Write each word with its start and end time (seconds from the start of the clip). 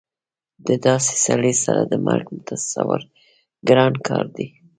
د 0.67 0.69
داسې 0.87 1.13
سړي 1.25 1.53
سره 1.63 1.81
د 1.91 1.93
مرګ 2.07 2.27
تصور 2.49 3.01
ګران 3.67 3.93
کار 4.07 4.25
دی 4.35 4.47